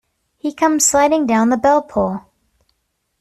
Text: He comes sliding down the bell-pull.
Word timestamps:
He 0.39 0.51
comes 0.51 0.83
sliding 0.83 1.27
down 1.27 1.49
the 1.49 1.57
bell-pull. 1.57 2.25